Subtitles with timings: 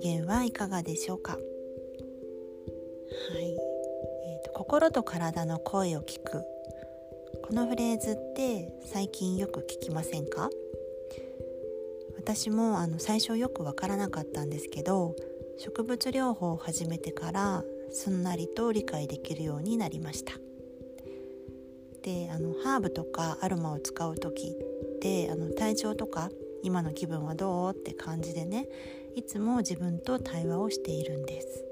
[0.02, 1.34] 嫌はいかがでしょうか？
[1.34, 1.42] はい、
[3.42, 6.42] えーと、心と体の声を聞く。
[7.44, 10.50] このフレーズって最近よく聞きませんか？
[12.16, 15.14] 私もあの最初よくわからなかったんですけど
[15.58, 20.32] 植物療法を始めてからすんなりと理解できるようになりました。
[22.02, 24.56] であのハーブとかアロマを使う時
[24.96, 26.30] ってあの体調とか
[26.64, 27.72] 今の気分はどう？
[27.72, 28.66] って感じでね
[29.14, 31.64] いつも自分と対話をしているんです、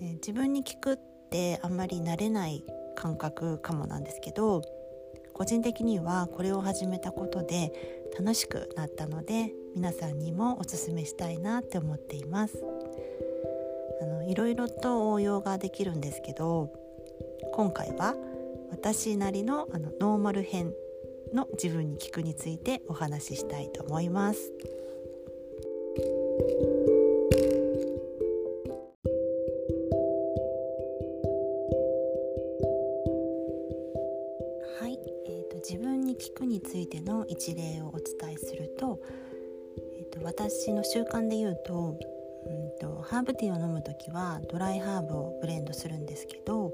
[0.00, 0.96] ね、自分に聞くっ
[1.30, 2.64] てあんまり慣れない
[2.96, 4.62] 感覚かもなんですけど
[5.32, 7.72] 個人的にはこれを始めたことで
[8.18, 12.62] 楽しくなったので皆さんにもおすすめしたいなって思っています
[14.02, 16.72] あのいろいろと応用ができるんですけど
[17.54, 18.14] 今回は
[18.70, 20.72] 私なりのあのノーマル編
[21.32, 24.52] の自分に聞くについてお話ししたいと思います。
[40.32, 41.98] 私の習慣で言うと,、
[42.46, 46.72] うんとハーブティーを飲む時はドライハーブをブレンドするんですけど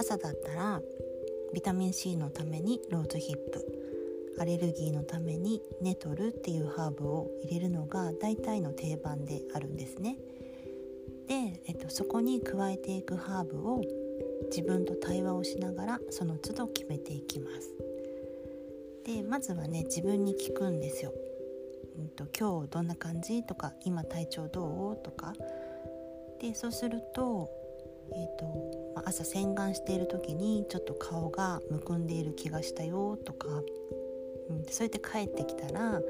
[0.00, 0.80] 朝だったら
[1.54, 10.16] ビタミン C のためにローズヒップアレルギーのためにネトルっていうハーブを入れるのが大体の定番であるんですね。
[11.28, 13.80] で、えっと、そこに加えていくハーブを
[14.50, 17.72] 自分と対話をしながらその都度決めていきます。
[19.06, 21.12] でまずはね自分に聞くんですよ。
[21.98, 23.42] うんと、今日どんな感じ？
[23.42, 24.96] とか今体調どう？
[24.96, 25.34] とか。
[26.40, 27.48] でそうすると
[28.10, 36.02] えーとま朝洗顔している時にちょっと顔がむくんでいる気がしたよとか、うん、そうやって帰ってきたら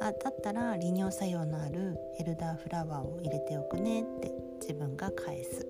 [0.00, 5.66] あだったら利尿作用のあるエルダーフラワーを入れておくねって自分が返す、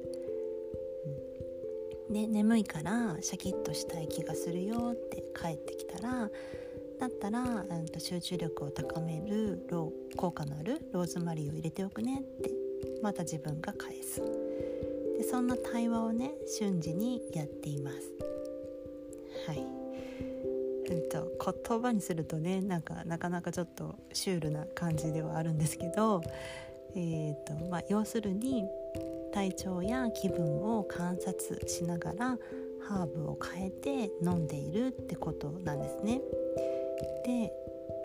[2.08, 6.30] うん、で眠いからシャキッとしたい気がするよって帰ってきたら
[7.04, 12.50] だったら、うん、と集中力を高めるロ効果のあるローズマリーを入れておくねって
[13.02, 14.22] また自分が返す。
[15.18, 17.98] でそんな対話をね瞬時にやっています。
[19.46, 21.30] はいうんと、
[21.68, 26.22] 言葉にするとねなんかなかなかちょっとシュールな感じではあるんですけど、
[26.96, 28.64] えーとまあ、要するに
[29.34, 30.42] 体調や気分
[30.78, 32.38] を観察しながら
[32.88, 36.22] ハーブを変えて飲んでいるってことなんですね。
[37.24, 37.52] で、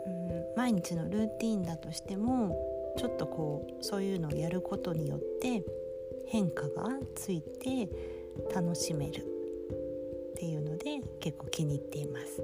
[0.05, 5.63] うん、毎日のルーティンだとしてもちょっとこうそういうのをやることによって
[6.27, 7.89] 変化がついて
[8.53, 12.43] 楽しめるっていうので結構気に入っています。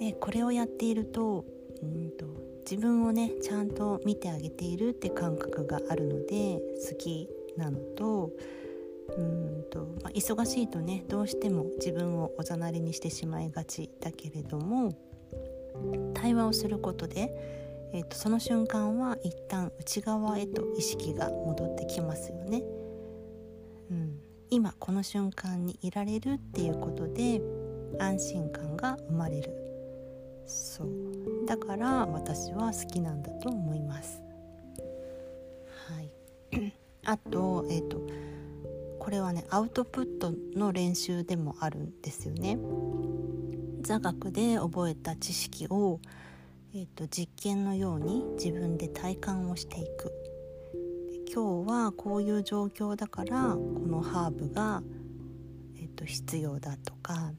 [0.00, 1.44] でこれをやっていると
[1.82, 2.26] うんと
[2.68, 8.30] 自分をねちゃんと見てあげているって感覚があるので好きなのと
[9.16, 14.92] うんと、まあ、忙しいとねどうしても自分をおざなりにしてしまいがちだけれども
[16.14, 17.64] 対話をすることで
[17.94, 22.64] えーと、その瞬間は一旦内側へと意識が戻ってきますよね。
[23.88, 24.18] うん、
[24.50, 27.40] 今この瞬間にいられるっていうことで
[28.00, 29.52] 安心感が生まれる
[30.44, 34.20] そうだから私は好きなんだと思います。
[35.86, 36.72] はい、
[37.04, 38.00] あと,、えーと
[39.04, 42.58] これはねアウトプットの練習でもあるんですよね。
[43.82, 46.00] 座学で覚えた知識を
[46.76, 50.12] えーと、実験のように自分で体感をしていく
[51.32, 54.82] 今日はこういう状況だからこのハーブが、
[55.76, 57.30] えーと、必要だとか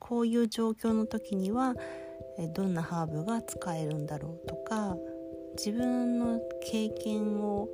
[0.00, 1.76] こういう状況の時には、
[2.54, 4.96] どんなハーブが使えるんだろうとか
[5.56, 7.68] 自分の経験を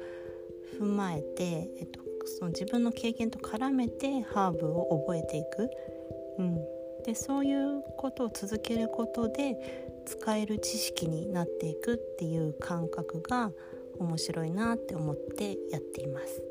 [0.78, 5.70] 踏まえて、えーと、その自分の経験と絡めてハーブを覚えていく、
[6.38, 6.58] うん、
[7.04, 9.56] でそういうことを続けることで
[10.06, 13.52] 使える知識になっていくっていう感覚が
[13.98, 16.42] 面白いなって思ってやっています。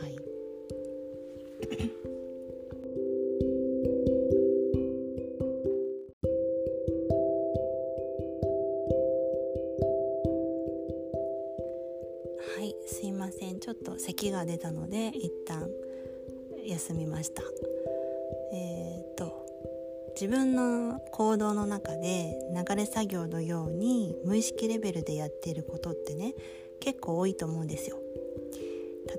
[0.00, 0.33] はい。
[12.64, 13.60] いすいません。
[13.60, 15.68] ちょっと咳が出たので一旦
[16.66, 17.42] 休みました。
[18.52, 19.44] えー、っと
[20.20, 26.34] 自分の行動の中で流れ作業のように無意識レベルでやっていることってね
[26.80, 27.98] 結構多いと思うんですよ。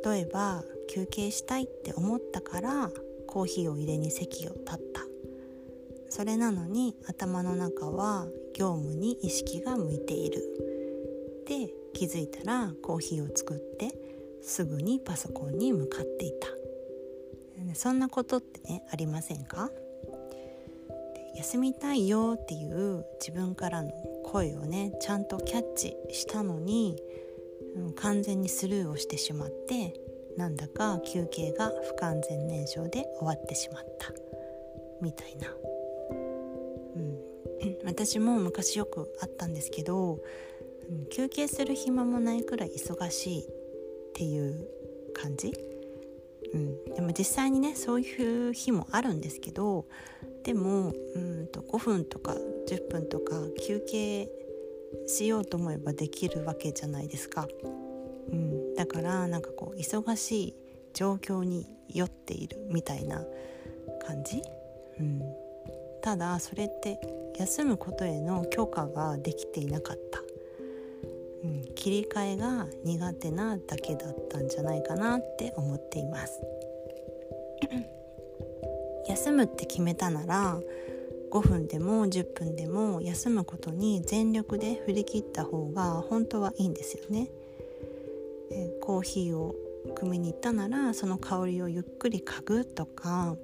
[0.04, 2.92] 例えば休憩したいって思ったから
[3.28, 5.06] コーヒーを入れに席を立った。
[6.10, 10.42] それなのに頭の中は業務に意識が向いている。
[11.48, 13.98] で気づいたらコーヒーを作って
[14.42, 16.50] すぐにパソコンに向かっていた。
[17.74, 19.72] そんなことってねありませんか？
[21.36, 23.92] 休みたいよっていう自分からの
[24.26, 26.98] 声をねちゃんとキャッチしたのに、
[27.96, 29.94] 完全にスルーをしてしまって
[30.38, 34.14] なんだか休憩が不完全燃焼で終わってしまった。
[35.02, 35.48] みたいな、
[36.96, 37.18] うん、
[37.86, 40.20] 私も昔よくあったんですけど、
[41.10, 43.46] 休憩する暇もないくらい忙しいっ
[44.14, 44.68] ていう
[45.14, 45.54] 感じ、
[46.54, 49.86] うん、でも実際にねそういう日もあるんですけど
[50.44, 52.36] でもうんと5分とか
[52.68, 53.36] 10分とか
[53.66, 54.30] 休憩
[55.08, 57.48] しようと思えばできるわけじゃないですか。
[58.32, 60.56] うん、だからなんかこう忙しい
[60.94, 63.24] 状況に酔っているみたいな
[64.08, 64.42] 感じ、
[65.00, 65.22] うん、
[66.02, 67.00] ただそれって
[67.38, 70.22] 休むことへの許可ができていなかった、
[71.76, 76.42] 切り替えが苦手なだけだったんじゃないかなって思っています
[79.08, 80.60] 休むって決めたなら
[81.32, 87.30] 5分でも10分でも休むことに全力で振り切った方が本当はいいんですよね。
[88.52, 89.56] えコーヒーを
[89.96, 93.36] 汲みに行ったならその香りをゆっくり嗅ぐとか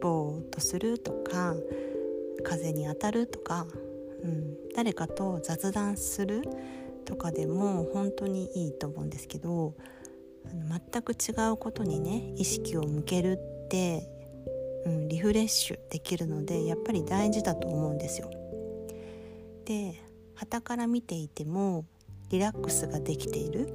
[0.00, 1.54] ぼーっとするとか
[2.44, 3.66] 風に当たるとか、
[4.22, 6.42] うん、誰かと雑談する
[7.08, 9.74] とかでも本当にいいと思うんですけど
[10.92, 14.06] 全く違うことにね意識を向けるって、
[14.84, 18.30] うん、リフレッシュできるのでやっぱり大事だと思うんですよ。
[19.64, 19.94] で
[20.34, 21.86] 旗から見ていても
[22.28, 23.72] リラックスができている。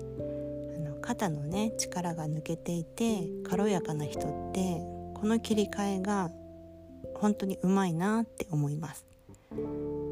[0.76, 4.78] あの肩のね力が抜けていて軽やかな人って
[5.16, 6.30] この切り替えが
[7.16, 9.06] 本当にうまいなって思います。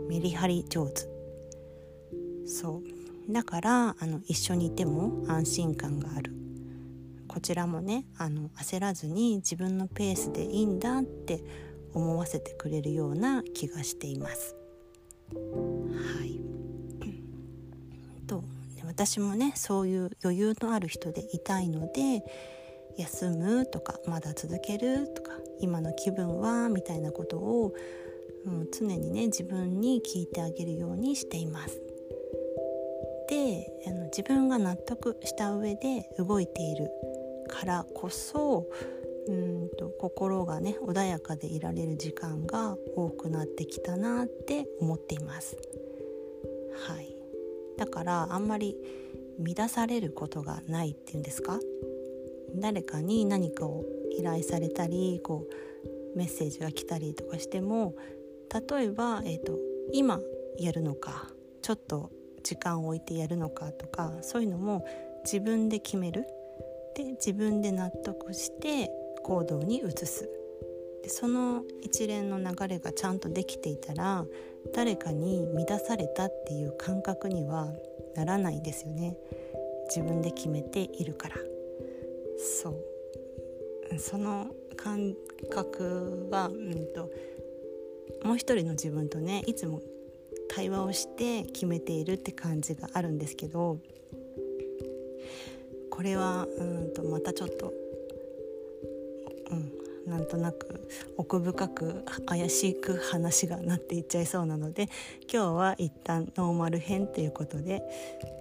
[0.10, 1.02] メリハリ上手。
[2.48, 3.01] そう。
[3.30, 6.34] だからあの一緒にいても安心感がある。
[7.28, 11.42] こちらもねあの焦らずに自分のペースでいいんだって
[11.94, 14.56] 思わせてくれるような気がしています。
[15.34, 16.42] はい。
[18.92, 22.24] 私もねそういう余裕のある人でいたいので
[22.98, 27.74] 休むとかまだ続けるとか今の気分はみたいなことを、
[28.46, 31.82] うん、常にね自分に聞いてあげるようにしています。
[33.32, 36.90] であの自分が納得した上で動いている
[37.48, 38.68] からこそ
[39.28, 45.56] うんと心がね穏やかでいられる時間が多くなってきたなって思っています。
[46.74, 47.16] はい
[47.78, 48.76] だからあんまり
[49.40, 51.58] 乱されることがないっていうんですか？
[52.56, 55.48] 誰かに何かを依頼されたりこ
[56.16, 57.96] うメッセージが来たりとかしても
[58.70, 59.58] 例えば、えーと、
[59.94, 60.20] 今
[60.60, 61.30] やるのか
[61.62, 62.12] ちょっと
[62.44, 64.86] 時間を置いてやるのかとかそういうのも
[65.24, 66.26] 自分で決める。
[66.96, 68.92] で自分で納得して
[69.24, 70.30] 行動に移す。
[71.04, 74.26] でその一連の流れがちゃんとできていたら
[74.74, 77.74] 誰かに乱されたっていう感覚には
[78.16, 79.16] ならないですよね。
[79.88, 81.36] 自分で決めているから。
[82.38, 84.00] そう。
[84.00, 85.16] その感
[85.50, 87.10] 覚は、うんと、
[88.24, 89.82] もう一人の自分とねいつも
[90.50, 93.80] 対話をして決めているって感じがあるんですけど
[95.90, 97.74] これはうんとまたちょっと、
[99.52, 104.90] うん、なんとなく奥深く怪しく話がなっていっちゃいそうなので
[105.32, 107.82] 今日は一旦ノーマル編ということで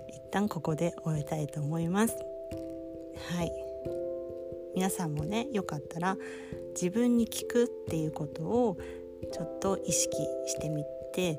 [0.09, 2.15] 一旦ここで終えたいと思います。
[3.35, 3.53] はい。
[4.75, 6.17] 皆さんもねよかったら
[6.75, 8.79] 自分に聞くっていうことを
[9.33, 10.17] ちょっと意識
[10.47, 11.39] してみて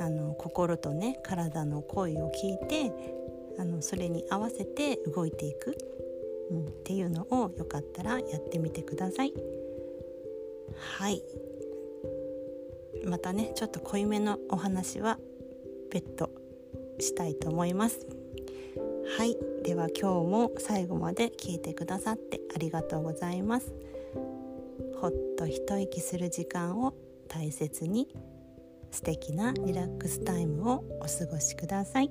[0.00, 2.92] あの心とね体の声を聞いて
[3.58, 5.76] あのそれに合わせて動いていく。
[6.50, 9.32] うん、っていうのをよかったらやってみてください。
[10.98, 11.22] はい。
[13.06, 15.18] またねちょっと濃いめのお話は
[15.90, 16.30] 別途
[16.98, 18.06] したいと思います。
[19.16, 19.36] はい。
[19.62, 23.72] では今日も最後まで聞いてくださってありがとうございます。
[25.00, 26.94] ほっと一息する時間を
[27.28, 28.08] 大切に
[28.94, 32.10] 素敵なリラックスタイムをお過ごしください。